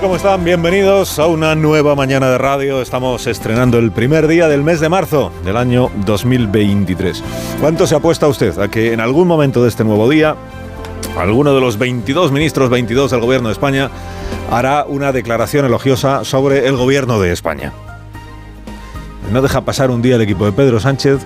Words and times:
Tal? 0.00 0.08
¿Cómo 0.08 0.16
están? 0.16 0.44
Bienvenidos 0.44 1.18
a 1.18 1.26
una 1.26 1.54
nueva 1.54 1.94
mañana 1.94 2.30
de 2.30 2.38
radio. 2.38 2.80
Estamos 2.80 3.26
estrenando 3.26 3.78
el 3.78 3.92
primer 3.92 4.26
día 4.26 4.48
del 4.48 4.62
mes 4.62 4.80
de 4.80 4.88
marzo 4.88 5.30
del 5.44 5.56
año 5.56 5.90
2023. 6.06 7.22
¿Cuánto 7.60 7.86
se 7.86 7.94
apuesta 7.94 8.26
usted 8.26 8.58
a 8.58 8.68
que 8.68 8.92
en 8.92 9.00
algún 9.00 9.28
momento 9.28 9.62
de 9.62 9.68
este 9.68 9.84
nuevo 9.84 10.08
día 10.08 10.36
alguno 11.18 11.54
de 11.54 11.60
los 11.60 11.78
22 11.78 12.32
ministros 12.32 12.70
22 12.70 13.10
del 13.10 13.20
gobierno 13.20 13.48
de 13.48 13.52
España 13.52 13.90
hará 14.50 14.84
una 14.86 15.12
declaración 15.12 15.64
elogiosa 15.66 16.24
sobre 16.24 16.66
el 16.66 16.76
gobierno 16.76 17.20
de 17.20 17.32
España? 17.32 17.72
No 19.30 19.42
deja 19.42 19.62
pasar 19.62 19.90
un 19.90 20.02
día 20.02 20.16
el 20.16 20.22
equipo 20.22 20.44
de 20.44 20.52
Pedro 20.52 20.80
Sánchez 20.80 21.20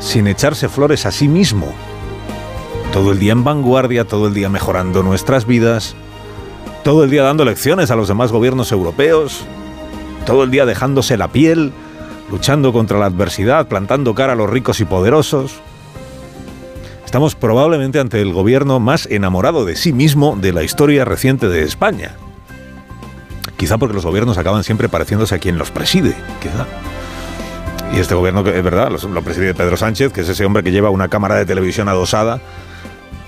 sin 0.00 0.26
echarse 0.26 0.68
flores 0.68 1.06
a 1.06 1.12
sí 1.12 1.28
mismo. 1.28 1.72
Todo 2.92 3.12
el 3.12 3.18
día 3.18 3.32
en 3.32 3.44
vanguardia, 3.44 4.04
todo 4.04 4.26
el 4.28 4.34
día 4.34 4.48
mejorando 4.48 5.02
nuestras 5.02 5.46
vidas, 5.46 5.96
todo 6.86 7.02
el 7.02 7.10
día 7.10 7.24
dando 7.24 7.44
lecciones 7.44 7.90
a 7.90 7.96
los 7.96 8.06
demás 8.06 8.30
gobiernos 8.30 8.70
europeos, 8.70 9.44
todo 10.24 10.44
el 10.44 10.52
día 10.52 10.64
dejándose 10.64 11.16
la 11.16 11.26
piel, 11.26 11.72
luchando 12.30 12.72
contra 12.72 12.96
la 12.96 13.06
adversidad, 13.06 13.66
plantando 13.66 14.14
cara 14.14 14.34
a 14.34 14.36
los 14.36 14.48
ricos 14.48 14.78
y 14.78 14.84
poderosos. 14.84 15.56
Estamos 17.04 17.34
probablemente 17.34 17.98
ante 17.98 18.22
el 18.22 18.32
gobierno 18.32 18.78
más 18.78 19.06
enamorado 19.06 19.64
de 19.64 19.74
sí 19.74 19.92
mismo 19.92 20.38
de 20.40 20.52
la 20.52 20.62
historia 20.62 21.04
reciente 21.04 21.48
de 21.48 21.64
España. 21.64 22.12
Quizá 23.56 23.78
porque 23.78 23.94
los 23.94 24.06
gobiernos 24.06 24.38
acaban 24.38 24.62
siempre 24.62 24.88
pareciéndose 24.88 25.34
a 25.34 25.38
quien 25.38 25.58
los 25.58 25.72
preside, 25.72 26.14
quizá. 26.40 26.68
Y 27.96 27.98
este 27.98 28.14
gobierno, 28.14 28.44
que 28.44 28.56
es 28.56 28.62
verdad, 28.62 28.92
lo, 28.92 29.08
lo 29.08 29.22
preside 29.22 29.54
Pedro 29.54 29.76
Sánchez, 29.76 30.12
que 30.12 30.20
es 30.20 30.28
ese 30.28 30.44
hombre 30.44 30.62
que 30.62 30.70
lleva 30.70 30.90
una 30.90 31.08
cámara 31.08 31.34
de 31.34 31.46
televisión 31.46 31.88
adosada 31.88 32.40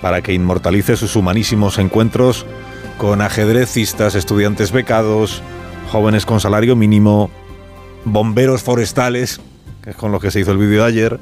para 0.01 0.21
que 0.21 0.31
inmortalice 0.31 0.95
sus 0.95 1.17
humanísimos 1.17 1.77
encuentros 1.77 2.45
con 2.99 3.21
ajedrecistas, 3.21 4.13
estudiantes 4.13 4.73
becados, 4.73 5.41
jóvenes 5.89 6.25
con 6.25 6.41
salario 6.41 6.75
mínimo, 6.75 7.31
bomberos 8.03 8.61
forestales, 8.61 9.39
que 9.81 9.91
es 9.91 9.95
con 9.95 10.11
los 10.11 10.21
que 10.21 10.31
se 10.31 10.41
hizo 10.41 10.51
el 10.51 10.57
vídeo 10.57 10.83
de 10.83 10.89
ayer, 10.89 11.19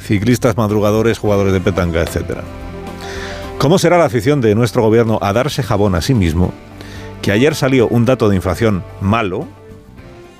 ciclistas 0.00 0.56
madrugadores, 0.56 1.18
jugadores 1.18 1.52
de 1.52 1.60
petanca, 1.60 2.00
etc. 2.02 2.38
¿Cómo 3.58 3.78
será 3.78 3.98
la 3.98 4.04
afición 4.04 4.40
de 4.40 4.54
nuestro 4.54 4.82
gobierno 4.82 5.18
a 5.20 5.32
darse 5.32 5.64
jabón 5.64 5.96
a 5.96 6.02
sí 6.02 6.14
mismo? 6.14 6.52
Que 7.20 7.32
ayer 7.32 7.56
salió 7.56 7.88
un 7.88 8.04
dato 8.04 8.28
de 8.28 8.36
inflación 8.36 8.84
malo, 9.00 9.48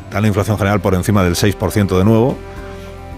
está 0.05 0.21
la 0.21 0.29
inflación 0.29 0.59
general 0.59 0.81
por 0.81 0.95
encima 0.95 1.25
del 1.25 1.35
6% 1.35 1.99
de 1.99 2.05
nuevo, 2.05 2.37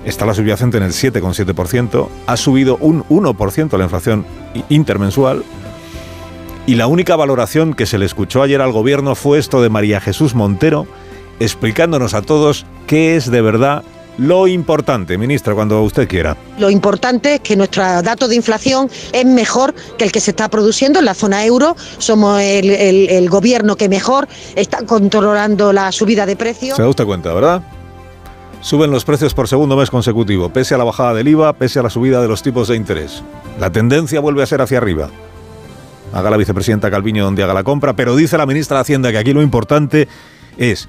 está 0.07 0.25
la 0.25 0.33
subyacente 0.33 0.79
en 0.79 0.85
el 0.85 0.93
7,7%, 0.93 2.09
ha 2.27 2.37
subido 2.39 2.79
un 2.79 3.05
1% 3.05 3.77
la 3.77 3.85
inflación 3.85 4.25
intermensual, 4.71 5.45
y 6.67 6.75
la 6.77 6.87
única 6.87 7.17
valoración 7.17 7.75
que 7.75 7.87
se 7.87 7.99
le 7.99 8.07
escuchó 8.07 8.43
ayer 8.43 8.61
al 8.61 8.73
gobierno 8.73 9.15
fue 9.15 9.39
esto 9.39 9.61
de 9.63 9.69
María 9.69 10.01
Jesús 10.01 10.35
Montero, 10.35 10.87
explicándonos 11.41 12.15
a 12.15 12.23
todos 12.23 12.65
qué 12.87 13.17
es 13.17 13.31
de 13.31 13.41
verdad 13.43 13.83
lo 14.17 14.47
importante, 14.47 15.19
ministra, 15.19 15.55
cuando 15.55 15.83
usted 15.83 16.07
quiera. 16.07 16.37
Lo 16.59 16.71
importante 16.71 17.35
es 17.35 17.41
que 17.41 17.57
nuestro 17.57 17.83
dato 18.01 18.29
de 18.29 18.37
inflación 18.37 18.89
es 19.13 19.27
mejor 19.27 19.75
que 19.99 20.05
el 20.05 20.13
que 20.13 20.21
se 20.21 20.31
está 20.31 20.49
produciendo 20.49 21.01
en 21.01 21.05
la 21.05 21.15
zona 21.15 21.45
euro. 21.45 21.75
Somos 21.99 22.41
el, 22.41 22.71
el- 22.71 23.11
el 23.11 23.29
gobierno 23.29 23.75
que 23.75 23.89
mejor 23.89 24.29
está 24.55 24.87
controlando 24.87 25.73
la 25.73 25.91
subida 25.91 26.27
de 26.27 26.37
precios. 26.37 26.77
Se 26.77 26.83
da 26.83 26.89
usted 26.89 27.05
cuenta, 27.05 27.35
¿verdad? 27.35 27.63
Suben 28.61 28.93
los 28.93 29.05
precios 29.05 29.35
por 29.35 29.49
segundo 29.49 29.77
mes 29.77 29.91
consecutivo, 29.91 30.49
pese 30.49 30.77
a 30.77 30.79
la 30.79 30.85
bajada 30.85 31.13
del 31.15 31.27
IVA, 31.27 31.53
pese 31.55 31.81
a 31.81 31.83
la 31.83 31.91
subida 31.91 32.23
de 32.23 32.29
los 32.29 32.41
tipos 32.41 32.69
de 32.69 32.77
interés. 32.77 33.21
La 33.59 33.71
tendencia 33.73 34.21
vuelve 34.21 34.45
a 34.45 34.47
ser 34.47 34.61
hacia 34.63 34.79
arriba. 34.79 35.11
Haga 36.15 36.31
la 36.31 36.37
vicepresidenta 36.37 36.93
Calviño 36.93 37.25
donde 37.25 37.43
haga 37.43 37.53
la 37.55 37.65
compra, 37.65 37.97
pero 37.97 38.15
dice 38.15 38.39
la 38.39 38.47
ministra 38.47 38.77
de 38.77 38.83
Hacienda 38.83 39.11
que 39.11 39.19
aquí 39.19 39.33
lo 39.33 39.43
importante 39.43 40.09
es 40.57 40.89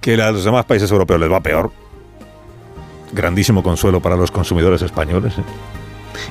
que 0.00 0.14
a 0.14 0.30
los 0.30 0.44
demás 0.44 0.64
países 0.64 0.88
europeos 0.92 1.18
les 1.18 1.30
va 1.30 1.40
peor. 1.40 1.72
Grandísimo 3.12 3.64
consuelo 3.64 4.00
para 4.00 4.16
los 4.16 4.30
consumidores 4.30 4.80
españoles. 4.82 5.34
¿eh? 5.38 5.42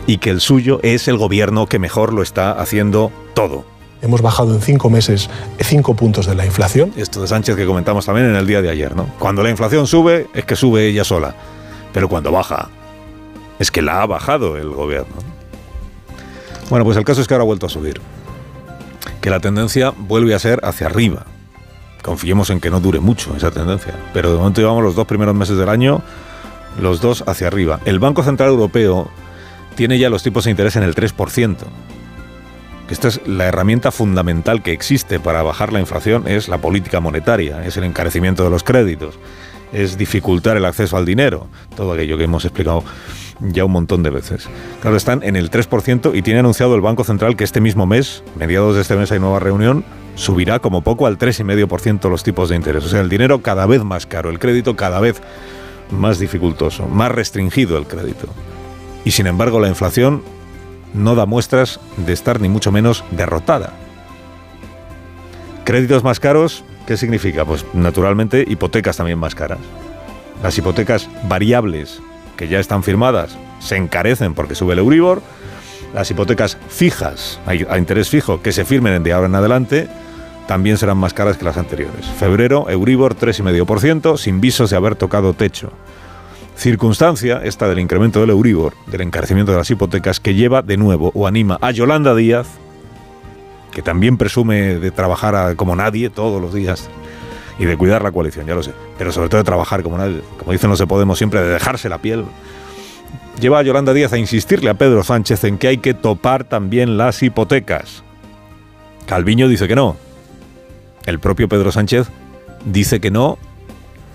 Y 0.08 0.20
que 0.20 0.30
el 0.30 0.40
suyo 0.40 0.80
es 0.84 1.10
el 1.10 1.18
gobierno 1.18 1.68
que 1.68 1.80
mejor 1.80 2.14
lo 2.14 2.22
está 2.22 2.54
haciendo 2.54 3.12
todo. 3.34 3.66
Hemos 4.02 4.22
bajado 4.22 4.54
en 4.54 4.62
cinco 4.62 4.90
meses 4.90 5.30
cinco 5.60 5.94
puntos 5.94 6.26
de 6.26 6.36
la 6.36 6.46
inflación. 6.46 6.94
Esto 6.96 7.22
de 7.22 7.28
Sánchez 7.28 7.58
que 7.58 7.66
comentamos 7.66 8.06
también 8.06 8.28
en 8.28 8.36
el 8.38 8.48
día 8.48 8.62
de 8.62 8.70
ayer, 8.70 8.96
¿no? 8.96 9.08
Cuando 9.20 9.44
la 9.44 9.50
inflación 9.50 9.86
sube, 9.86 10.28
es 10.34 10.46
que 10.46 10.56
sube 10.56 10.88
ella 10.88 11.04
sola. 11.04 11.36
Pero 11.92 12.08
cuando 12.08 12.32
baja, 12.32 12.70
es 13.60 13.70
que 13.70 13.82
la 13.82 14.02
ha 14.02 14.06
bajado 14.06 14.56
el 14.56 14.70
gobierno. 14.70 15.16
Bueno, 16.70 16.86
pues 16.86 16.98
el 16.98 17.06
caso 17.06 17.22
es 17.22 17.28
que 17.28 17.34
ahora 17.34 17.44
ha 17.44 17.46
vuelto 17.46 17.66
a 17.66 17.70
subir. 17.70 18.02
Que 19.22 19.30
la 19.30 19.40
tendencia 19.40 19.94
vuelve 19.96 20.34
a 20.34 20.40
ser 20.40 20.60
hacia 20.64 20.88
arriba. 20.88 21.26
Confiemos 22.02 22.50
en 22.50 22.60
que 22.60 22.70
no 22.70 22.80
dure 22.80 23.00
mucho 23.00 23.36
esa 23.36 23.52
tendencia. 23.52 23.94
Pero 24.14 24.32
de 24.32 24.38
momento 24.38 24.62
llevamos 24.62 24.84
los 24.84 24.96
dos 24.96 25.08
primeros 25.08 25.36
meses 25.36 25.58
del 25.58 25.70
año, 25.70 26.02
los 26.82 27.02
dos 27.02 27.24
hacia 27.28 27.48
arriba. 27.48 27.80
El 27.86 28.00
Banco 28.00 28.24
Central 28.24 28.50
Europeo 28.50 29.10
tiene 29.76 29.98
ya 29.98 30.10
los 30.10 30.24
tipos 30.24 30.46
de 30.46 30.52
interés 30.52 30.76
en 30.76 30.84
el 30.84 30.96
3%. 30.96 31.56
Que 32.88 32.94
esta 32.94 33.08
es 33.08 33.26
la 33.26 33.46
herramienta 33.46 33.92
fundamental 33.92 34.62
que 34.62 34.74
existe 34.74 35.20
para 35.20 35.44
bajar 35.44 35.72
la 35.72 35.80
inflación, 35.80 36.28
es 36.28 36.50
la 36.50 36.58
política 36.58 37.00
monetaria, 37.00 37.66
es 37.66 37.78
el 37.78 37.86
encarecimiento 37.86 38.44
de 38.44 38.50
los 38.50 38.64
créditos, 38.64 39.18
es 39.74 39.98
dificultar 39.98 40.56
el 40.56 40.66
acceso 40.66 40.96
al 40.96 41.06
dinero, 41.06 41.48
todo 41.76 41.94
aquello 41.94 42.18
que 42.18 42.24
hemos 42.24 42.46
explicado 42.46 42.84
ya 43.40 43.66
un 43.66 43.72
montón 43.72 44.04
de 44.04 44.10
veces. 44.10 44.48
Claro, 44.82 44.96
están 44.96 45.24
en 45.24 45.36
el 45.36 45.50
3% 45.50 46.12
y 46.14 46.22
tiene 46.22 46.40
anunciado 46.40 46.76
el 46.76 46.82
Banco 46.82 47.04
Central 47.04 47.36
que 47.36 47.44
este 47.44 47.60
mismo 47.60 47.86
mes, 47.86 48.24
mediados 48.38 48.76
de 48.76 48.82
este 48.82 48.96
mes 48.96 49.12
hay 49.12 49.20
nueva 49.20 49.40
reunión, 49.40 49.84
subirá 50.16 50.60
como 50.60 50.82
poco 50.82 51.08
al 51.08 51.18
3,5% 51.18 52.10
los 52.10 52.24
tipos 52.24 52.50
de 52.50 52.56
interés. 52.56 52.86
O 52.86 52.90
sea, 52.90 53.02
el 53.02 53.10
dinero 53.10 53.42
cada 53.42 53.66
vez 53.66 53.84
más 53.84 54.06
caro, 54.06 54.30
el 54.30 54.40
crédito 54.40 54.76
cada 54.76 55.00
vez 55.00 55.22
más 55.90 56.20
dificultoso, 56.20 56.88
más 56.88 57.12
restringido 57.12 57.78
el 57.78 57.88
crédito. 57.88 58.28
Y 59.06 59.12
sin 59.12 59.28
embargo 59.28 59.60
la 59.60 59.68
inflación 59.68 60.24
no 60.94 61.16
da 61.16 61.26
muestras 61.26 61.80
de 61.98 62.14
estar 62.14 62.40
ni 62.40 62.50
mucho 62.50 62.72
menos 62.72 63.04
derrotada. 63.12 63.74
Créditos 65.66 66.04
más 66.04 66.20
caros, 66.20 66.64
¿qué 66.88 66.98
significa? 66.98 67.46
Pues 67.46 67.66
naturalmente 67.74 68.46
hipotecas 68.48 68.98
también 68.98 69.20
más 69.20 69.36
caras. 69.36 69.60
Las 70.42 70.58
hipotecas 70.58 71.10
variables 71.28 72.02
que 72.38 72.48
ya 72.48 72.60
están 72.60 72.84
firmadas 72.84 73.38
se 73.60 73.78
encarecen 73.78 74.34
porque 74.34 74.56
sube 74.56 74.74
el 74.74 74.80
Euribor. 74.80 75.22
Las 75.94 76.10
hipotecas 76.10 76.58
fijas, 76.70 77.40
a 77.46 77.78
interés 77.78 78.10
fijo, 78.10 78.42
que 78.42 78.52
se 78.52 78.66
firmen 78.66 79.04
de 79.04 79.14
ahora 79.14 79.28
en 79.28 79.36
adelante, 79.36 79.88
también 80.48 80.78
serán 80.78 80.98
más 80.98 81.14
caras 81.14 81.38
que 81.38 81.46
las 81.46 81.58
anteriores. 81.58 82.06
Febrero, 82.20 82.70
Euribor 82.70 83.16
3,5%, 83.16 84.18
sin 84.18 84.42
visos 84.42 84.72
de 84.72 84.76
haber 84.76 84.96
tocado 84.96 85.34
techo. 85.34 85.72
Circunstancia, 86.56 87.42
esta 87.44 87.68
del 87.68 87.80
incremento 87.80 88.20
del 88.20 88.32
Euribor, 88.32 88.74
del 88.88 89.02
encarecimiento 89.02 89.52
de 89.52 89.60
las 89.60 89.70
hipotecas, 89.70 90.20
que 90.20 90.34
lleva 90.34 90.62
de 90.62 90.78
nuevo 90.78 91.12
o 91.14 91.28
anima 91.28 91.58
a 91.62 91.72
Yolanda 91.72 92.16
Díaz, 92.16 92.48
que 93.74 93.82
también 93.82 94.18
presume 94.18 94.76
de 94.80 94.92
trabajar 94.92 95.56
como 95.56 95.76
nadie 95.76 96.10
todos 96.10 96.42
los 96.42 96.54
días 96.54 96.90
y 97.60 97.66
de 97.66 97.78
cuidar 97.78 98.02
la 98.02 98.12
coalición, 98.12 98.46
ya 98.46 98.56
lo 98.56 98.64
sé, 98.64 98.72
pero 98.98 99.12
sobre 99.12 99.30
todo 99.30 99.40
de 99.40 99.46
trabajar 99.46 99.84
como 99.84 99.98
nadie, 99.98 100.22
como 100.38 100.52
dicen 100.52 100.70
los 100.70 100.80
de 100.80 100.88
Podemos 100.88 101.18
siempre, 101.18 101.42
de 101.42 101.50
dejarse 101.50 101.90
la 101.90 101.98
piel. 102.00 102.26
Lleva 103.40 103.60
a 103.60 103.64
Yolanda 103.64 103.94
Díaz 103.94 104.14
a 104.14 104.18
insistirle 104.18 104.70
a 104.70 104.76
Pedro 104.76 105.04
Sánchez 105.04 105.44
en 105.44 105.58
que 105.58 105.68
hay 105.68 105.78
que 105.78 105.94
topar 105.94 106.44
también 106.44 106.98
las 106.98 107.22
hipotecas. 107.24 108.04
Calviño 109.08 109.48
dice 109.48 109.68
que 109.68 109.76
no. 109.76 109.98
El 111.06 111.20
propio 111.20 111.50
Pedro 111.50 111.72
Sánchez 111.72 112.08
dice 112.66 113.02
que 113.02 113.12
no 113.12 113.38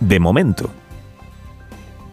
de 0.01 0.21
momento. 0.21 0.71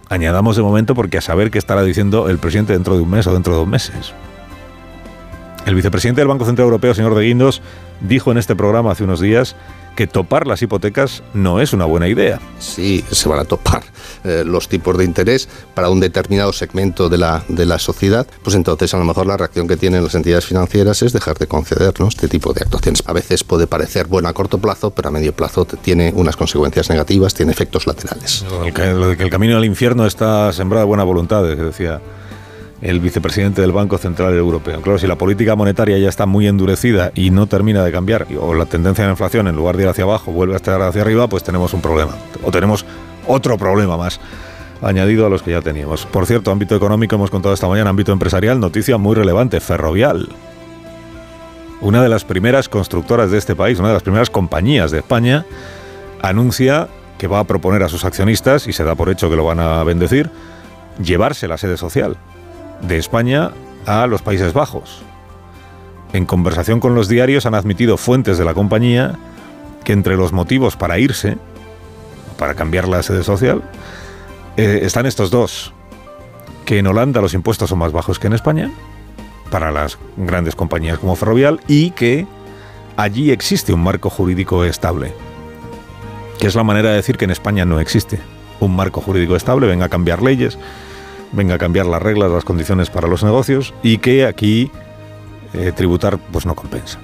Añadamos 0.09 0.56
de 0.56 0.63
momento 0.63 0.94
porque 0.94 1.19
a 1.19 1.21
saber 1.21 1.51
qué 1.51 1.57
estará 1.57 1.83
diciendo 1.83 2.30
el 2.30 2.38
presidente 2.38 2.74
dentro 2.74 2.95
de 2.95 3.03
un 3.03 3.09
mes 3.09 3.25
o 3.27 3.33
dentro 3.33 3.53
de 3.53 3.59
dos 3.59 3.68
meses. 3.68 4.13
El 5.65 5.73
vicepresidente 5.73 6.21
del 6.21 6.27
Banco 6.27 6.45
Central 6.45 6.65
Europeo, 6.65 6.94
señor 6.94 7.15
De 7.15 7.23
Guindos, 7.23 7.62
dijo 8.01 8.31
en 8.31 8.38
este 8.38 8.56
programa 8.56 8.91
hace 8.91 9.03
unos 9.03 9.19
días 9.19 9.56
que 9.95 10.06
topar 10.07 10.45
las 10.45 10.62
hipotecas 10.62 11.23
no 11.33 11.59
es 11.59 11.73
una 11.73 11.85
buena 11.85 12.07
idea. 12.07 12.39
Sí, 12.59 13.03
se 13.09 13.29
van 13.29 13.39
a 13.39 13.45
topar 13.45 13.81
eh, 14.23 14.44
los 14.45 14.67
tipos 14.67 14.97
de 14.97 15.06
interés 15.06 15.47
para 15.73 15.89
un 15.89 16.00
determinado 16.00 16.53
segmento 16.53 17.09
de 17.09 17.17
la, 17.17 17.44
de 17.47 17.65
la 17.65 17.79
sociedad, 17.79 18.27
pues 18.44 18.56
entonces 18.56 18.94
a 18.94 18.97
lo 18.97 19.06
mejor 19.06 19.25
la 19.25 19.38
reacción 19.38 19.67
que 19.67 19.77
tienen 19.77 20.03
las 20.03 20.13
entidades 20.13 20.45
financieras 20.45 21.01
es 21.01 21.13
dejar 21.13 21.38
de 21.38 21.47
concedernos 21.47 22.15
este 22.15 22.27
tipo 22.27 22.53
de 22.53 22.62
actuaciones. 22.62 23.01
A 23.07 23.13
veces 23.13 23.44
puede 23.44 23.65
parecer 23.65 24.06
bueno 24.07 24.27
a 24.27 24.33
corto 24.33 24.59
plazo, 24.59 24.91
pero 24.91 25.07
a 25.07 25.12
medio 25.12 25.33
plazo 25.33 25.65
tiene 25.65 26.12
unas 26.15 26.35
consecuencias 26.35 26.89
negativas, 26.89 27.33
tiene 27.33 27.53
efectos 27.53 27.88
laterales. 27.88 28.45
Lo 28.50 29.07
de 29.07 29.17
que 29.17 29.23
el 29.23 29.29
camino 29.29 29.57
al 29.57 29.65
infierno 29.65 30.06
está 30.06 30.51
sembrado 30.53 30.85
de 30.85 30.88
buena 30.89 31.03
voluntad, 31.03 31.44
decía 31.44 32.01
el 32.86 33.00
vicepresidente 33.00 33.62
del 33.62 33.72
Banco 33.72 33.98
Central 33.98 34.36
Europeo. 34.36 34.80
Claro, 34.82 35.00
si 35.00 35.08
la 35.08 35.18
política 35.18 35.56
monetaria 35.56 35.98
ya 35.98 36.08
está 36.08 36.28
muy 36.28 36.48
endurecida 36.48 37.12
y 37.16 37.32
no 37.32 37.48
termina 37.48 37.84
de 37.84 37.92
cambiar, 37.92 38.28
o 38.40 38.54
la 38.54 38.68
tendencia 38.68 39.04
de 39.04 39.08
la 39.08 39.14
inflación 39.14 39.48
en 39.48 39.56
lugar 39.56 39.76
de 39.76 39.84
ir 39.84 39.90
hacia 39.90 40.04
abajo 40.04 40.32
vuelve 40.32 40.54
a 40.54 40.58
estar 40.58 40.80
hacia 40.80 41.02
arriba, 41.02 41.28
pues 41.28 41.44
tenemos 41.44 41.74
un 41.74 41.82
problema. 41.82 42.14
O 42.44 42.52
tenemos 42.52 42.86
otro 43.28 43.58
problema 43.58 43.98
más 43.98 44.20
añadido 44.84 45.26
a 45.26 45.30
los 45.30 45.42
que 45.42 45.52
ya 45.52 45.62
teníamos. 45.62 46.06
Por 46.06 46.28
cierto, 46.28 46.52
ámbito 46.52 46.76
económico 46.76 47.16
hemos 47.16 47.32
contado 47.32 47.56
esta 47.56 47.68
mañana, 47.68 47.90
ámbito 47.90 48.12
empresarial, 48.12 48.60
noticia 48.60 49.00
muy 49.00 49.16
relevante, 49.16 49.60
Ferrovial. 49.60 50.30
Una 51.82 52.04
de 52.04 52.10
las 52.10 52.24
primeras 52.24 52.70
constructoras 52.70 53.32
de 53.32 53.40
este 53.40 53.56
país, 53.56 53.80
una 53.80 53.88
de 53.88 53.94
las 53.96 54.04
primeras 54.04 54.30
compañías 54.30 54.92
de 54.92 55.00
España, 55.00 55.44
anuncia 56.22 56.88
que 57.18 57.26
va 57.26 57.40
a 57.40 57.46
proponer 57.46 57.82
a 57.82 57.90
sus 57.90 58.06
accionistas, 58.06 58.68
y 58.68 58.74
se 58.74 58.84
da 58.84 58.94
por 58.94 59.10
hecho 59.10 59.28
que 59.28 59.36
lo 59.36 59.44
van 59.44 59.60
a 59.60 59.84
bendecir, 59.84 60.30
llevarse 61.02 61.48
la 61.48 61.58
sede 61.58 61.78
social 61.78 62.16
de 62.81 62.98
España 62.98 63.51
a 63.86 64.07
los 64.07 64.22
Países 64.22 64.54
Bajos. 64.54 65.04
En 66.13 66.25
conversación 66.25 66.80
con 66.80 66.95
los 66.95 67.07
diarios 67.07 67.45
han 67.45 67.56
admitido 67.56 67.98
fuentes 67.98 68.38
de 68.38 68.45
la 68.45 68.54
compañía 68.54 69.16
que 69.83 69.94
entre 69.94 70.18
los 70.18 70.33
motivos 70.33 70.75
para 70.75 70.98
irse, 70.98 71.38
para 72.38 72.56
cambiar 72.56 72.88
la 72.88 73.04
sede 73.04 73.24
social, 73.24 73.63
eh, 74.57 74.80
están 74.83 75.06
estos 75.06 75.30
dos. 75.30 75.74
Que 76.66 76.80
en 76.80 76.88
Holanda 76.88 77.22
los 77.22 77.33
impuestos 77.33 77.69
son 77.69 77.80
más 77.80 77.92
bajos 77.92 78.18
que 78.18 78.27
en 78.27 78.33
España, 78.33 78.72
para 79.51 79.72
las 79.72 79.98
grandes 80.18 80.56
compañías 80.56 80.98
como 80.98 81.16
Ferrovial, 81.16 81.60
y 81.68 81.92
que 81.92 82.25
allí 82.98 83.31
existe 83.31 83.74
un 83.74 83.83
marco 83.83 84.10
jurídico 84.10 84.63
estable. 84.63 85.13
Que 86.39 86.48
es 86.48 86.56
la 86.56 86.63
manera 86.63 86.89
de 86.89 86.95
decir 86.95 87.18
que 87.18 87.25
en 87.25 87.31
España 87.31 87.66
no 87.66 87.80
existe 87.80 88.19
un 88.60 88.75
marco 88.75 89.01
jurídico 89.01 89.36
estable, 89.36 89.68
venga 89.68 89.86
a 89.86 89.89
cambiar 89.89 90.22
leyes, 90.22 90.57
venga 91.36 91.56
a 91.56 91.58
cambiar 91.58 91.86
las 91.86 92.02
reglas, 92.02 92.32
las 92.32 92.44
condiciones 92.44 92.90
para 92.90 93.08
los 93.08 93.24
negocios 93.24 93.74
y 93.84 93.98
que 93.98 94.26
aquí 94.26 94.72
eh, 95.54 95.72
tributar 95.76 96.18
pues 96.18 96.46
no 96.46 96.56
compensa. 96.56 97.00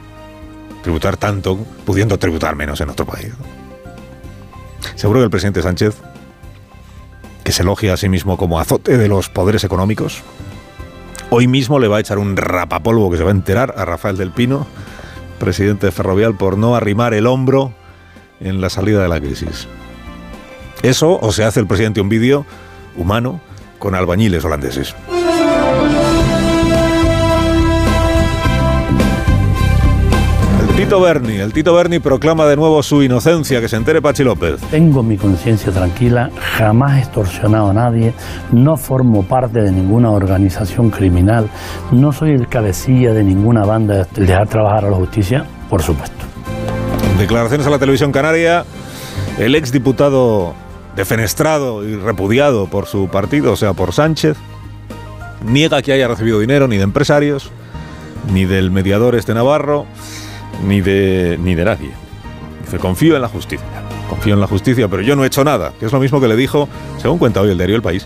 Tributar 0.84 1.18
tanto, 1.18 1.58
pudiendo 1.86 2.18
tributar 2.18 2.56
menos 2.56 2.82
en 2.82 2.90
otro 2.90 3.06
país. 3.06 3.32
Seguro 4.96 5.20
que 5.20 5.26
el 5.26 5.30
presidente 5.30 5.62
Sánchez, 5.62 5.96
que 7.44 7.52
se 7.52 7.62
elogia 7.62 7.94
a 7.94 7.98
sí 7.98 8.10
mismo 8.10 8.38
como 8.38 8.60
azote 8.60 8.98
de 8.98 9.08
los 9.08 9.30
poderes 9.30 9.64
económicos, 9.64 10.24
hoy 11.30 11.48
mismo 11.48 11.80
le 11.80 11.88
va 11.88 11.98
a 11.98 12.00
echar 12.00 12.18
un 12.18 12.36
rapapolvo 12.36 13.12
que 13.12 13.18
se 13.18 13.24
va 13.24 13.30
a 13.30 13.34
enterar 13.34 13.76
a 13.78 13.86
Rafael 13.86 14.18
del 14.18 14.32
Pino, 14.32 14.66
presidente 15.40 15.88
de 15.88 15.92
Ferrovial, 15.92 16.36
por 16.36 16.58
no 16.58 16.76
arrimar 16.76 17.14
el 17.14 17.28
hombro 17.28 17.74
en 18.40 18.60
la 18.62 18.70
salida 18.70 19.02
de 19.02 19.08
la 19.10 19.20
crisis. 19.20 19.68
Eso, 20.82 21.20
o 21.22 21.32
se 21.32 21.44
hace 21.44 21.60
el 21.60 21.68
presidente 21.68 22.02
un 22.02 22.10
vídeo 22.10 22.46
humano, 22.96 23.40
con 23.82 23.96
albañiles 23.96 24.46
holandeses. 24.46 24.96
El 30.62 30.76
Tito 30.76 31.02
Berni, 31.02 31.38
el 31.38 31.52
Tito 31.52 31.74
Berni 31.74 32.00
proclama 32.00 32.46
de 32.46 32.56
nuevo 32.56 32.84
su 32.84 33.02
inocencia, 33.02 33.60
que 33.60 33.68
se 33.68 33.76
entere 33.78 34.02
Pachi 34.02 34.24
López. 34.24 34.62
Tengo 34.70 35.02
mi 35.02 35.18
conciencia 35.18 35.72
tranquila, 35.72 36.30
jamás 36.58 36.98
he 36.98 37.00
extorsionado 37.00 37.72
a 37.72 37.74
nadie, 37.74 38.14
no 38.52 38.78
formo 38.78 39.24
parte 39.24 39.62
de 39.62 39.72
ninguna 39.72 40.12
organización 40.12 40.92
criminal, 40.92 41.50
no 41.92 42.14
soy 42.14 42.32
el 42.32 42.48
cabecilla 42.48 43.14
de 43.14 43.24
ninguna 43.24 43.66
banda 43.66 44.08
de 44.16 44.26
dejar 44.26 44.48
trabajar 44.48 44.86
a 44.86 44.92
la 44.92 44.98
justicia, 44.98 45.46
por 45.70 45.82
supuesto. 45.82 46.26
Declaraciones 47.18 47.66
a 47.66 47.72
la 47.72 47.80
televisión 47.80 48.12
canaria, 48.12 48.64
el 49.40 49.56
exdiputado 49.56 50.54
defenestrado 50.96 51.88
y 51.88 51.96
repudiado 51.96 52.68
por 52.68 52.86
su 52.86 53.08
partido, 53.08 53.54
o 53.54 53.56
sea, 53.56 53.74
por 53.74 53.94
Sánchez, 53.94 54.38
niega 55.46 55.82
que 55.82 55.94
haya 55.94 56.08
recibido 56.08 56.40
dinero 56.40 56.68
ni 56.68 56.78
de 56.78 56.84
empresarios, 56.84 57.52
ni 58.32 58.46
del 58.46 58.72
mediador 58.72 59.16
este 59.16 59.34
Navarro, 59.34 59.86
ni 60.66 60.82
de, 60.82 61.38
ni 61.42 61.56
de 61.56 61.66
nadie. 61.66 61.92
Dice, 62.64 62.78
confío 62.78 63.16
en 63.16 63.22
la 63.22 63.30
justicia, 63.30 63.66
confío 64.10 64.34
en 64.34 64.42
la 64.42 64.48
justicia, 64.48 64.88
pero 64.88 65.02
yo 65.02 65.16
no 65.16 65.24
he 65.24 65.28
hecho 65.28 65.44
nada, 65.44 65.74
que 65.80 65.86
es 65.86 65.92
lo 65.92 66.00
mismo 66.00 66.20
que 66.20 66.28
le 66.28 66.36
dijo, 66.36 66.68
según 66.98 67.18
cuenta 67.18 67.42
hoy 67.42 67.52
el 67.52 67.58
diario 67.58 67.76
El 67.76 67.82
País, 67.82 68.06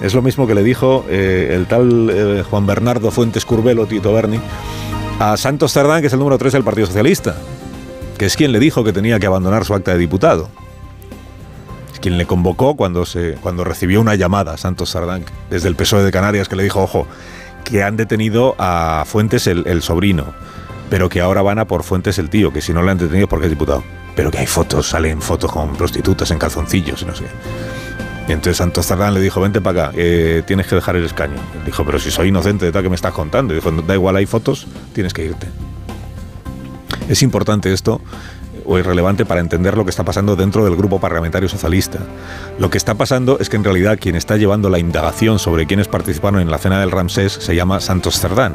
es 0.00 0.12
lo 0.12 0.22
mismo 0.22 0.46
que 0.46 0.54
le 0.54 0.62
dijo 0.62 1.04
eh, 1.08 1.52
el 1.52 1.66
tal 1.66 2.10
eh, 2.10 2.44
Juan 2.48 2.66
Bernardo 2.66 3.10
Fuentes 3.10 3.44
Curbelo, 3.44 3.86
Tito 3.86 4.12
Berni, 4.12 4.40
a 5.20 5.36
Santos 5.36 5.72
Cerdán, 5.72 6.00
que 6.00 6.08
es 6.08 6.12
el 6.12 6.18
número 6.18 6.36
3 6.36 6.52
del 6.52 6.64
Partido 6.64 6.88
Socialista, 6.88 7.36
que 8.18 8.26
es 8.26 8.36
quien 8.36 8.50
le 8.52 8.58
dijo 8.58 8.82
que 8.82 8.92
tenía 8.92 9.20
que 9.20 9.26
abandonar 9.26 9.64
su 9.64 9.72
acta 9.72 9.92
de 9.92 9.98
diputado 9.98 10.48
quien 12.04 12.18
le 12.18 12.26
convocó 12.26 12.76
cuando, 12.76 13.06
se, 13.06 13.32
cuando 13.40 13.64
recibió 13.64 13.98
una 13.98 14.14
llamada, 14.14 14.58
Santos 14.58 14.90
Sardán, 14.90 15.24
desde 15.48 15.68
el 15.68 15.74
PSOE 15.74 16.04
de 16.04 16.12
Canarias, 16.12 16.50
que 16.50 16.54
le 16.54 16.62
dijo, 16.62 16.82
ojo, 16.82 17.06
que 17.64 17.82
han 17.82 17.96
detenido 17.96 18.54
a 18.58 19.04
Fuentes 19.06 19.46
el, 19.46 19.80
sobrino, 19.80 20.34
pero 20.90 21.08
que 21.08 21.22
ahora 21.22 21.40
van 21.40 21.58
a 21.60 21.64
por 21.64 21.82
Fuentes 21.82 22.18
el 22.18 22.28
tío, 22.28 22.52
que 22.52 22.60
si 22.60 22.74
no 22.74 22.82
le 22.82 22.90
han 22.90 22.98
detenido 22.98 23.26
porque 23.26 23.46
es 23.46 23.50
diputado. 23.50 23.82
Pero 24.14 24.30
que 24.30 24.36
hay 24.36 24.46
fotos, 24.46 24.86
salen 24.86 25.22
fotos 25.22 25.50
con 25.50 25.74
prostitutas 25.76 26.30
en 26.30 26.38
calzoncillos 26.38 27.00
y 27.00 27.06
no 27.06 27.16
sé. 27.16 27.24
Y 28.28 28.32
entonces 28.32 28.58
Santos 28.58 28.84
Sardán 28.84 29.14
le 29.14 29.20
dijo, 29.22 29.40
vente 29.40 29.62
para 29.62 29.86
acá, 29.86 29.92
eh, 29.96 30.42
tienes 30.46 30.66
que 30.66 30.74
dejar 30.74 30.96
el 30.96 31.06
escaño. 31.06 31.38
dijo, 31.64 31.86
pero 31.86 31.98
si 31.98 32.10
soy 32.10 32.28
inocente 32.28 32.66
de 32.66 32.72
tal 32.72 32.82
que 32.82 32.90
me 32.90 32.96
estás 32.96 33.14
contando. 33.14 33.54
Y 33.54 33.56
dijo, 33.56 33.72
da 33.72 33.94
igual, 33.94 34.16
hay 34.16 34.26
fotos, 34.26 34.66
tienes 34.92 35.14
que 35.14 35.24
irte. 35.24 35.46
Es 37.08 37.22
importante 37.22 37.72
esto 37.72 38.02
o 38.64 38.78
irrelevante 38.78 39.24
para 39.24 39.40
entender 39.40 39.76
lo 39.76 39.84
que 39.84 39.90
está 39.90 40.04
pasando 40.04 40.36
dentro 40.36 40.64
del 40.64 40.76
grupo 40.76 41.00
parlamentario 41.00 41.48
socialista. 41.48 42.00
Lo 42.58 42.70
que 42.70 42.78
está 42.78 42.94
pasando 42.94 43.38
es 43.38 43.48
que 43.48 43.56
en 43.56 43.64
realidad 43.64 43.98
quien 44.00 44.16
está 44.16 44.36
llevando 44.36 44.70
la 44.70 44.78
indagación 44.78 45.38
sobre 45.38 45.66
quienes 45.66 45.88
participaron 45.88 46.40
en 46.40 46.50
la 46.50 46.58
cena 46.58 46.80
del 46.80 46.90
Ramsés 46.90 47.32
se 47.32 47.54
llama 47.54 47.80
Santos 47.80 48.18
Cerdán, 48.20 48.54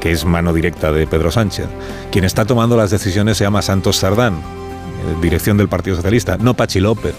que 0.00 0.12
es 0.12 0.24
mano 0.24 0.52
directa 0.52 0.92
de 0.92 1.06
Pedro 1.06 1.30
Sánchez. 1.30 1.66
Quien 2.10 2.24
está 2.24 2.44
tomando 2.44 2.76
las 2.76 2.90
decisiones 2.90 3.36
se 3.36 3.44
llama 3.44 3.62
Santos 3.62 3.98
Cerdán, 4.00 4.34
eh, 4.34 5.16
dirección 5.20 5.56
del 5.56 5.68
Partido 5.68 5.96
Socialista, 5.96 6.36
no 6.38 6.54
Pachi 6.54 6.80
López. 6.80 7.14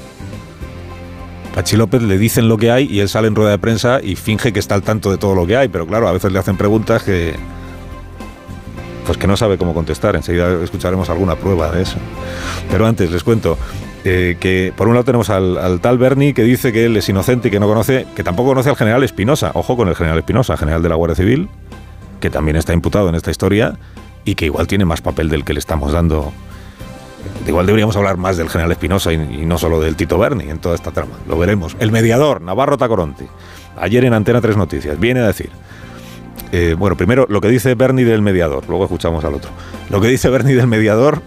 Pachi 1.53 1.75
López 1.77 2.01
le 2.01 2.17
dicen 2.17 2.47
lo 2.47 2.57
que 2.57 2.71
hay 2.71 2.85
y 2.85 2.99
él 2.99 3.09
sale 3.09 3.27
en 3.27 3.35
rueda 3.35 3.51
de 3.51 3.57
prensa 3.57 3.99
y 4.01 4.15
finge 4.15 4.53
que 4.53 4.59
está 4.59 4.75
al 4.75 4.83
tanto 4.83 5.11
de 5.11 5.17
todo 5.17 5.35
lo 5.35 5.45
que 5.45 5.57
hay, 5.57 5.67
pero 5.67 5.85
claro, 5.87 6.07
a 6.07 6.11
veces 6.11 6.31
le 6.31 6.39
hacen 6.39 6.57
preguntas 6.57 7.03
que, 7.03 7.35
pues 9.09 9.17
que 9.17 9.25
no 9.25 9.35
sabe 9.35 9.57
cómo 9.57 9.73
contestar. 9.73 10.15
Enseguida 10.15 10.63
escucharemos 10.63 11.09
alguna 11.09 11.35
prueba 11.35 11.71
de 11.71 11.81
eso. 11.81 11.97
Pero 12.69 12.85
antes 12.85 13.09
les 13.09 13.23
cuento 13.23 13.57
eh, 14.05 14.37
que 14.39 14.71
por 14.77 14.87
un 14.87 14.93
lado 14.93 15.03
tenemos 15.03 15.31
al, 15.31 15.79
tal 15.81 15.97
Bernie 15.97 16.35
que 16.35 16.43
dice 16.43 16.71
que 16.71 16.85
él 16.85 16.95
es 16.95 17.09
inocente 17.09 17.47
y 17.47 17.51
que 17.51 17.59
no 17.59 17.65
conoce, 17.65 18.05
que 18.15 18.23
tampoco 18.23 18.49
conoce 18.49 18.69
al 18.69 18.75
general 18.75 19.01
Espinosa. 19.03 19.49
Ojo 19.55 19.75
con 19.75 19.87
el 19.87 19.95
general 19.95 20.19
Espinosa, 20.19 20.55
general 20.57 20.83
de 20.83 20.89
la 20.89 20.95
Guardia 20.95 21.15
Civil, 21.15 21.49
que 22.19 22.29
también 22.29 22.55
está 22.55 22.71
imputado 22.71 23.09
en 23.09 23.15
esta 23.15 23.31
historia 23.31 23.79
y 24.25 24.35
que 24.35 24.45
igual 24.45 24.67
tiene 24.67 24.85
más 24.85 25.01
papel 25.01 25.27
del 25.27 25.43
que 25.43 25.53
le 25.53 25.59
estamos 25.59 25.91
dando. 25.91 26.31
Igual 27.47 27.65
deberíamos 27.65 27.95
hablar 27.95 28.17
más 28.17 28.37
del 28.37 28.47
general 28.47 28.71
Espinosa 28.73 29.11
y, 29.11 29.17
no 29.17 29.57
solo 29.57 29.81
del 29.81 29.95
Tito 29.95 30.19
Berni 30.19 30.51
en 30.51 30.59
toda 30.59 30.75
esta 30.75 30.91
trama. 30.91 31.13
Lo 31.27 31.35
veremos. 31.35 31.75
El 31.79 31.91
mediador, 31.91 32.41
Navarro 32.41 32.77
Tacoronti. 32.77 33.25
Ayer 33.75 34.05
en 34.05 34.13
Antena 34.13 34.39
Tres 34.39 34.55
Noticias 34.55 34.99
viene 34.99 35.21
a 35.21 35.25
decir 35.25 35.49
eh, 36.51 36.75
bueno, 36.77 36.95
primero 36.95 37.25
lo 37.29 37.41
que 37.41 37.47
dice 37.47 37.75
Bernie 37.75 38.05
del 38.05 38.21
mediador, 38.21 38.63
luego 38.67 38.85
escuchamos 38.85 39.23
al 39.23 39.35
otro. 39.35 39.51
Lo 39.89 40.01
que 40.01 40.07
dice 40.07 40.29
Bernie 40.29 40.55
del 40.55 40.67
mediador, 40.67 41.21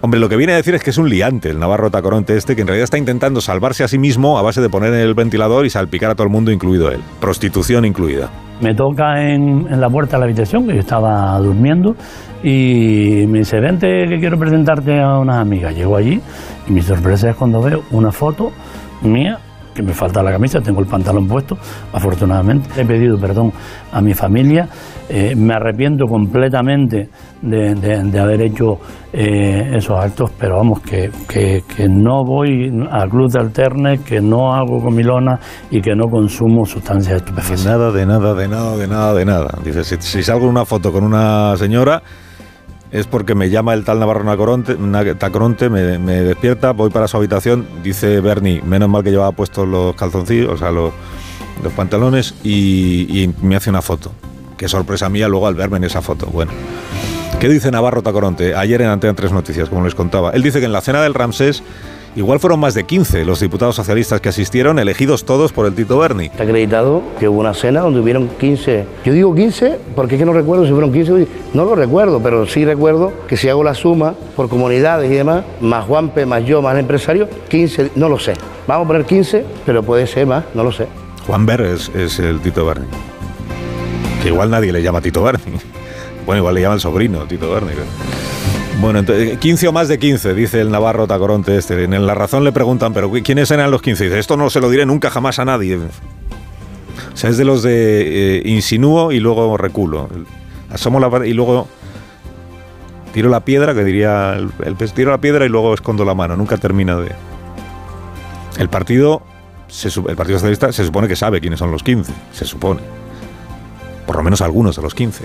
hombre, 0.00 0.18
lo 0.18 0.28
que 0.28 0.36
viene 0.36 0.52
a 0.52 0.56
decir 0.56 0.74
es 0.74 0.82
que 0.82 0.90
es 0.90 0.98
un 0.98 1.08
liante, 1.08 1.50
el 1.50 1.58
Navarro 1.58 1.90
Tacoronte 1.90 2.36
este, 2.36 2.54
que 2.54 2.62
en 2.62 2.68
realidad 2.68 2.84
está 2.84 2.98
intentando 2.98 3.40
salvarse 3.40 3.84
a 3.84 3.88
sí 3.88 3.98
mismo 3.98 4.38
a 4.38 4.42
base 4.42 4.60
de 4.60 4.68
poner 4.68 4.94
el 4.94 5.14
ventilador 5.14 5.66
y 5.66 5.70
salpicar 5.70 6.10
a 6.10 6.14
todo 6.14 6.24
el 6.24 6.32
mundo, 6.32 6.50
incluido 6.50 6.90
él. 6.90 7.00
Prostitución 7.20 7.84
incluida. 7.84 8.30
Me 8.60 8.74
toca 8.74 9.22
en, 9.22 9.66
en 9.70 9.80
la 9.80 9.88
puerta 9.88 10.16
de 10.16 10.20
la 10.20 10.24
habitación, 10.26 10.66
que 10.66 10.74
yo 10.74 10.80
estaba 10.80 11.38
durmiendo, 11.38 11.96
y 12.42 13.26
me 13.28 13.40
dice, 13.40 13.60
vente 13.60 14.06
que 14.08 14.18
quiero 14.18 14.38
presentarte 14.38 15.00
a 15.00 15.18
unas 15.18 15.36
amigas. 15.36 15.74
Llego 15.74 15.96
allí 15.96 16.20
y 16.66 16.72
mi 16.72 16.82
sorpresa 16.82 17.30
es 17.30 17.36
cuando 17.36 17.60
veo 17.62 17.82
una 17.90 18.12
foto 18.12 18.50
mía 19.02 19.38
que 19.74 19.82
me 19.82 19.92
falta 19.92 20.22
la 20.22 20.32
camisa, 20.32 20.60
tengo 20.60 20.80
el 20.80 20.86
pantalón 20.86 21.26
puesto, 21.26 21.56
afortunadamente. 21.92 22.80
He 22.80 22.84
pedido 22.84 23.18
perdón 23.18 23.52
a 23.92 24.00
mi 24.00 24.14
familia, 24.14 24.68
eh, 25.08 25.34
me 25.34 25.54
arrepiento 25.54 26.06
completamente 26.06 27.08
de, 27.42 28.20
haber 28.20 28.42
hecho 28.42 28.78
eh, 29.12 29.72
esos 29.74 29.98
actos, 29.98 30.30
pero 30.38 30.56
vamos, 30.56 30.80
que, 30.80 31.10
que, 31.28 31.88
no 31.88 32.24
voy 32.24 32.72
al 32.90 33.08
club 33.08 33.30
de 33.30 33.40
alterne, 33.40 33.98
que 33.98 34.20
no 34.20 34.54
hago 34.54 34.82
comilona 34.82 35.38
y 35.70 35.80
que 35.80 35.94
no 35.94 36.08
consumo 36.08 36.64
sustancias 36.66 37.16
estupefacientes. 37.16 37.66
Nada, 37.66 37.90
de 37.90 38.06
nada, 38.06 38.34
de 38.34 38.48
nada, 38.48 38.76
de 38.76 38.86
nada, 38.86 39.14
de 39.14 39.24
nada. 39.24 39.58
Dice, 39.64 39.84
si, 39.84 39.96
si 39.98 40.22
salgo 40.22 40.44
en 40.44 40.50
una 40.50 40.64
foto 40.64 40.92
con 40.92 41.04
una 41.04 41.56
señora 41.56 42.02
es 42.92 43.06
porque 43.06 43.34
me 43.34 43.50
llama 43.50 43.74
el 43.74 43.84
tal 43.84 44.00
Navarro 44.00 44.24
Tacoronte, 44.24 45.68
me, 45.70 46.12
despierta, 46.22 46.72
voy 46.72 46.90
para 46.90 47.06
su 47.06 47.16
habitación, 47.16 47.66
dice 47.82 48.20
Bernie, 48.20 48.62
menos 48.62 48.88
mal 48.88 49.04
que 49.04 49.10
llevaba 49.10 49.32
puestos 49.32 49.68
los 49.68 49.94
calzoncillos, 49.94 50.50
o 50.50 50.56
sea, 50.56 50.70
los, 50.70 50.92
pantalones, 51.76 52.34
y, 52.42 53.30
me 53.42 53.56
hace 53.56 53.70
una 53.70 53.82
foto. 53.82 54.12
Qué 54.56 54.68
sorpresa 54.68 55.08
mía 55.08 55.28
luego 55.28 55.46
al 55.46 55.54
verme 55.54 55.78
en 55.78 55.84
esa 55.84 56.02
foto. 56.02 56.26
Bueno. 56.26 56.52
¿Qué 57.38 57.48
dice 57.48 57.70
Navarro 57.70 58.02
Tacoronte? 58.02 58.54
Ayer 58.54 58.82
en 58.82 58.88
Antena 58.88 59.14
Tres 59.14 59.32
Noticias, 59.32 59.70
como 59.70 59.84
les 59.84 59.94
contaba. 59.94 60.32
Él 60.32 60.42
dice 60.42 60.58
que 60.60 60.66
en 60.66 60.72
la 60.72 60.82
cena 60.82 61.00
del 61.00 61.14
Ramsés 61.14 61.62
Igual 62.16 62.40
fueron 62.40 62.58
más 62.58 62.74
de 62.74 62.84
15 62.84 63.24
los 63.24 63.38
diputados 63.38 63.76
socialistas 63.76 64.20
que 64.20 64.28
asistieron, 64.28 64.80
elegidos 64.80 65.24
todos 65.24 65.52
por 65.52 65.66
el 65.66 65.74
Tito 65.74 65.96
Berni. 65.98 66.26
Está 66.26 66.42
acreditado 66.42 67.02
que 67.20 67.28
hubo 67.28 67.38
una 67.38 67.54
cena 67.54 67.82
donde 67.82 68.00
hubieron 68.00 68.28
15. 68.28 68.84
Yo 69.04 69.12
digo 69.12 69.32
15 69.32 69.78
porque 69.94 70.16
es 70.16 70.18
que 70.18 70.26
no 70.26 70.32
recuerdo 70.32 70.64
si 70.66 70.72
fueron 70.72 70.92
15. 70.92 71.28
No 71.54 71.64
lo 71.64 71.76
recuerdo, 71.76 72.20
pero 72.20 72.46
sí 72.46 72.64
recuerdo 72.64 73.12
que 73.28 73.36
si 73.36 73.48
hago 73.48 73.62
la 73.62 73.74
suma 73.74 74.14
por 74.34 74.48
comunidades 74.48 75.10
y 75.10 75.14
demás, 75.14 75.44
más 75.60 75.84
Juanpe, 75.84 76.26
más 76.26 76.44
yo, 76.44 76.60
más 76.62 76.74
el 76.74 76.80
empresario, 76.80 77.28
15, 77.48 77.92
no 77.94 78.08
lo 78.08 78.18
sé. 78.18 78.34
Vamos 78.66 78.86
a 78.86 78.88
poner 78.88 79.04
15, 79.04 79.44
pero 79.64 79.84
puede 79.84 80.06
ser 80.08 80.26
más, 80.26 80.44
no 80.54 80.64
lo 80.64 80.72
sé. 80.72 80.88
Juan 81.26 81.46
Ver 81.46 81.60
es, 81.60 82.18
el 82.18 82.40
Tito 82.40 82.66
Berni. 82.66 82.86
Que 84.22 84.28
igual 84.28 84.50
nadie 84.50 84.72
le 84.72 84.82
llama 84.82 85.00
Tito 85.00 85.22
Berni. 85.22 85.58
Bueno, 86.26 86.40
igual 86.40 86.54
le 86.54 86.60
llama 86.60 86.74
el 86.74 86.80
sobrino 86.80 87.24
Tito 87.26 87.50
Berni. 87.50 87.72
Bueno, 88.80 89.00
entonces, 89.00 89.38
15 89.38 89.68
o 89.68 89.72
más 89.72 89.88
de 89.88 89.98
15, 89.98 90.32
dice 90.32 90.58
el 90.58 90.70
Navarro 90.70 91.06
Tacoronte 91.06 91.54
este. 91.58 91.84
En 91.84 92.06
La 92.06 92.14
Razón 92.14 92.44
le 92.44 92.52
preguntan, 92.52 92.94
¿pero 92.94 93.10
quiénes 93.10 93.50
eran 93.50 93.70
los 93.70 93.82
15? 93.82 94.04
Dice, 94.04 94.18
esto 94.18 94.38
no 94.38 94.48
se 94.48 94.58
lo 94.58 94.70
diré 94.70 94.86
nunca 94.86 95.10
jamás 95.10 95.38
a 95.38 95.44
nadie. 95.44 95.76
O 95.76 97.16
sea, 97.16 97.28
es 97.28 97.36
de 97.36 97.44
los 97.44 97.62
de 97.62 98.38
eh, 98.38 98.42
insinúo 98.46 99.12
y 99.12 99.20
luego 99.20 99.58
reculo. 99.58 100.08
Asomo 100.70 100.98
la 100.98 101.26
y 101.26 101.34
luego 101.34 101.68
tiro 103.12 103.28
la 103.28 103.40
piedra, 103.40 103.74
que 103.74 103.84
diría 103.84 104.32
el, 104.32 104.76
pez, 104.76 104.94
tiro 104.94 105.10
la 105.10 105.20
piedra 105.20 105.44
y 105.44 105.50
luego 105.50 105.74
escondo 105.74 106.06
la 106.06 106.14
mano. 106.14 106.34
Nunca 106.36 106.56
termina 106.56 106.96
de... 106.96 107.12
El 108.56 108.70
partido, 108.70 109.22
el 110.08 110.16
Partido 110.16 110.38
Socialista 110.38 110.72
se 110.72 110.86
supone 110.86 111.06
que 111.06 111.16
sabe 111.16 111.42
quiénes 111.42 111.58
son 111.58 111.70
los 111.70 111.82
15, 111.82 112.12
se 112.32 112.44
supone. 112.46 112.80
Por 114.06 114.16
lo 114.16 114.22
menos 114.22 114.40
algunos 114.40 114.76
de 114.76 114.82
los 114.82 114.94
15. 114.94 115.24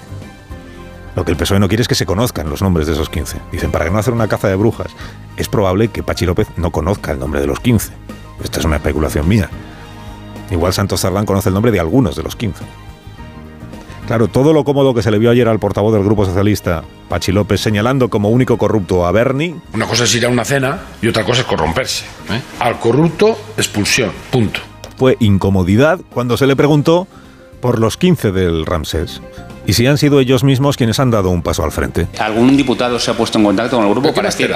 Lo 1.15 1.24
que 1.24 1.31
el 1.31 1.38
PSOE 1.38 1.60
no 1.60 1.67
quiere 1.69 1.81
es 1.81 1.88
que 1.88 1.95
se 1.95 2.05
conozcan 2.05 2.50
los 2.50 2.62
nombres 2.62 2.88
de 2.88 2.93
esos 2.93 3.10
15. 3.10 3.39
Dicen, 3.51 3.72
para 3.72 3.86
que 3.86 3.91
no 3.91 3.98
hacer 3.98 4.13
una 4.13 4.27
caza 4.27 4.50
de 4.50 4.55
brujas, 4.55 4.91
es 5.38 5.48
probable 5.48 5.88
que 5.88 6.03
Pachi 6.03 6.25
López 6.25 6.48
no 6.57 6.72
conozca 6.72 7.12
el 7.12 7.19
nombre 7.19 7.39
de 7.39 7.48
los 7.48 7.60
15. 7.60 7.93
Esta 8.43 8.60
es 8.60 8.65
una 8.65 8.75
especulación 8.77 9.27
mía. 9.27 9.50
Igual 10.51 10.74
Santos 10.74 11.01
Zardán 11.01 11.25
conoce 11.25 11.50
el 11.50 11.55
nombre 11.55 11.72
de 11.72 11.79
algunos 11.79 12.15
de 12.15 12.24
los 12.24 12.36
15. 12.36 12.63
Claro, 14.07 14.27
todo 14.27 14.53
lo 14.53 14.63
cómodo 14.63 14.93
que 14.93 15.01
se 15.01 15.10
le 15.10 15.17
vio 15.17 15.31
ayer 15.31 15.48
al 15.48 15.57
portavoz 15.57 15.93
del 15.93 16.03
Grupo 16.03 16.25
Socialista, 16.25 16.84
Pachi 17.10 17.31
López, 17.31 17.62
señalando 17.62 18.10
como 18.10 18.29
único 18.29 18.57
corrupto 18.57 19.05
a 19.05 19.12
Bernie. 19.12 19.55
Una 19.74 19.88
cosa 19.88 20.03
es 20.03 20.13
ir 20.13 20.25
a 20.25 20.29
una 20.29 20.45
cena 20.45 20.81
y 21.01 21.07
otra 21.07 21.24
cosa 21.24 21.41
es 21.41 21.48
corromperse. 21.48 22.05
¿eh? 22.29 22.41
Al 22.60 22.79
corrupto, 22.79 23.36
expulsión. 23.57 24.12
Punto. 24.31 24.60
Fue 24.98 25.17
incomodidad 25.19 26.01
cuando 26.13 26.38
se 26.38 26.45
le 26.45 26.55
preguntó 26.55 27.07
por 27.62 27.79
los 27.79 27.98
15 27.98 28.31
del 28.31 28.65
Ramsés 28.65 29.22
y 29.67 29.74
si 29.74 29.88
han 29.88 29.98
sido 29.98 30.19
ellos 30.19 30.43
mismos 30.43 30.77
quienes 30.77 31.00
han 31.00 31.12
dado 31.12 31.29
un 31.29 31.41
paso 31.41 31.63
al 31.63 31.72
frente. 31.72 32.07
¿Algún 32.19 32.55
diputado 32.55 33.00
se 33.00 33.12
ha 33.12 33.13
puesto 33.15 33.38
en 33.38 33.45
contacto 33.45 33.77
con 33.77 33.86
el 33.86 33.91
grupo 33.91 34.13
para 34.13 34.29
decir? 34.29 34.53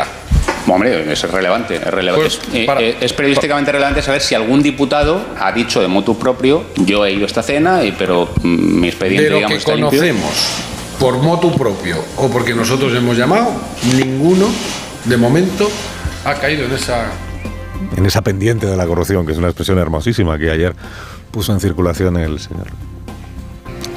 Hombre, 0.68 1.12
es 1.12 1.24
relevante, 1.32 1.76
es, 1.76 1.84
relevante. 1.84 2.30
Pues, 2.30 2.40
eh, 2.54 2.68
eh, 2.80 2.98
es, 3.02 3.14
periodísticamente 3.14 3.72
relevante 3.72 4.02
saber 4.02 4.22
si 4.22 4.36
algún 4.36 4.62
diputado 4.62 5.26
ha 5.40 5.52
dicho 5.52 5.82
de 5.82 5.88
motu 5.88 6.18
propio, 6.18 6.66
yo 6.76 7.06
he 7.06 7.14
ido 7.14 7.24
a 7.24 7.28
esta 7.28 7.42
cena, 7.42 7.84
y, 7.84 7.92
pero 7.94 8.30
mm, 8.44 8.80
mi 8.80 8.88
expediente, 8.88 9.30
de 9.30 9.42
lo 9.42 9.48
que 9.48 9.60
conocemos 9.60 10.64
por 11.00 11.18
motu 11.18 11.56
propio 11.56 11.98
o 12.18 12.30
porque 12.30 12.54
nosotros 12.54 12.94
hemos 12.94 13.18
llamado, 13.18 13.54
ninguno 13.96 14.48
de 15.06 15.18
momento 15.18 15.72
ha 16.26 16.34
caído 16.36 16.66
en 16.66 16.74
esa 16.74 17.06
en 17.96 18.06
esa 18.06 18.22
pendiente 18.22 18.68
de 18.68 18.76
la 18.76 18.86
corrupción, 18.86 19.26
que 19.26 19.32
es 19.32 19.38
una 19.38 19.48
expresión 19.48 19.80
hermosísima 19.80 20.38
que 20.38 20.52
ayer 20.52 20.76
puso 21.32 21.54
en 21.54 21.62
circulación 21.62 22.18
el 22.18 22.40
señor 22.40 22.68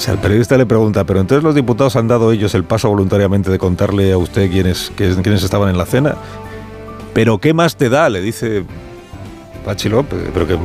sea, 0.05 0.15
el 0.15 0.21
periodista 0.21 0.57
le 0.57 0.67
pregunta, 0.67 1.05
pero 1.05 1.21
entonces 1.21 1.45
los 1.45 1.55
diputados 1.55 1.95
han 1.97 2.09
dado 2.09 2.33
ellos 2.33 2.55
el 2.55 2.65
paso 2.65 2.89
voluntariamente 2.89 3.51
de 3.51 3.59
contarle 3.59 4.13
a 4.13 4.19
usted 4.19 4.51
quiénes, 4.51 4.91
quiénes 4.97 5.43
estaban 5.43 5.69
en 5.69 5.79
la 5.79 5.87
cena. 5.87 6.17
Pero 7.15 7.39
¿qué 7.39 7.55
más 7.55 7.77
te 7.77 7.89
da? 7.89 8.09
Le 8.09 8.21
dice 8.21 8.65
Pachi 9.65 9.89
López. 9.89 10.19
Pero 10.33 10.47
qué, 10.47 10.59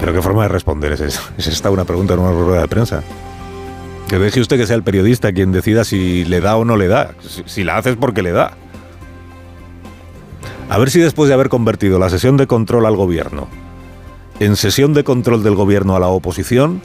pero 0.00 0.12
qué 0.12 0.22
forma 0.22 0.44
de 0.44 0.48
responder 0.48 0.92
es 0.92 1.00
esa. 1.00 1.20
Es 1.36 1.48
esta 1.48 1.70
una 1.70 1.84
pregunta 1.84 2.14
en 2.14 2.20
una 2.20 2.32
rueda 2.32 2.62
de 2.62 2.68
prensa. 2.68 3.02
Que 4.08 4.18
deje 4.18 4.40
usted 4.40 4.56
que 4.56 4.66
sea 4.66 4.76
el 4.76 4.82
periodista 4.82 5.32
quien 5.32 5.52
decida 5.52 5.84
si 5.84 6.24
le 6.24 6.40
da 6.40 6.56
o 6.56 6.64
no 6.64 6.76
le 6.76 6.88
da. 6.88 7.14
Si, 7.20 7.42
si 7.46 7.64
la 7.64 7.76
hace 7.76 7.90
es 7.90 7.96
porque 7.96 8.22
le 8.22 8.32
da. 8.32 8.52
A 10.70 10.78
ver 10.78 10.90
si 10.90 10.98
después 11.00 11.28
de 11.28 11.34
haber 11.34 11.50
convertido 11.50 11.98
la 11.98 12.08
sesión 12.08 12.36
de 12.36 12.46
control 12.46 12.86
al 12.86 12.96
gobierno 12.96 13.48
en 14.40 14.56
sesión 14.56 14.94
de 14.94 15.04
control 15.04 15.42
del 15.42 15.54
gobierno 15.54 15.94
a 15.94 16.00
la 16.00 16.08
oposición, 16.08 16.80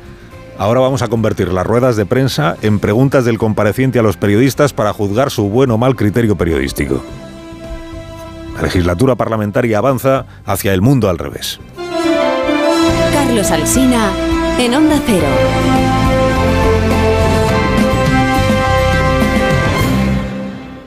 Ahora 0.59 0.81
vamos 0.81 1.01
a 1.01 1.07
convertir 1.07 1.53
las 1.53 1.65
ruedas 1.65 1.95
de 1.95 2.05
prensa 2.05 2.57
en 2.61 2.79
preguntas 2.79 3.23
del 3.23 3.37
compareciente 3.37 3.97
a 3.97 4.01
los 4.01 4.17
periodistas 4.17 4.73
para 4.73 4.91
juzgar 4.91 5.31
su 5.31 5.47
buen 5.47 5.71
o 5.71 5.77
mal 5.77 5.95
criterio 5.95 6.35
periodístico. 6.35 7.01
La 8.57 8.63
legislatura 8.63 9.15
parlamentaria 9.15 9.77
avanza 9.77 10.25
hacia 10.45 10.73
el 10.73 10.81
mundo 10.81 11.09
al 11.09 11.17
revés. 11.17 11.61
Carlos 13.13 13.49
Alsina 13.51 14.11
en 14.59 14.75
Onda 14.75 15.01
Cero. 15.05 16.08